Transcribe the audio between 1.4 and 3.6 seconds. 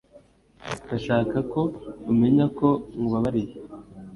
ko umenya ko nkubabariye.